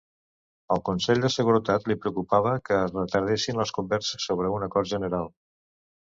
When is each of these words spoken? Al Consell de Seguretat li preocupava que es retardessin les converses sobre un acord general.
Al 0.75 0.79
Consell 0.87 1.19
de 1.25 1.29
Seguretat 1.33 1.83
li 1.91 1.97
preocupava 2.05 2.53
que 2.69 2.79
es 2.85 2.95
retardessin 2.95 3.59
les 3.59 3.73
converses 3.79 4.25
sobre 4.31 4.49
un 4.55 4.65
acord 4.69 4.91
general. 4.93 5.29